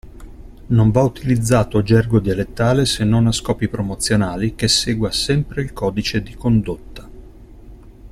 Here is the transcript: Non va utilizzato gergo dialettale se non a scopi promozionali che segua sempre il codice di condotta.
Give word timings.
Non 0.65 0.89
va 0.89 1.03
utilizzato 1.03 1.83
gergo 1.83 2.19
dialettale 2.19 2.87
se 2.87 3.03
non 3.03 3.27
a 3.27 3.31
scopi 3.31 3.67
promozionali 3.67 4.55
che 4.55 4.67
segua 4.67 5.11
sempre 5.11 5.61
il 5.61 5.73
codice 5.73 6.23
di 6.23 6.33
condotta. 6.33 7.07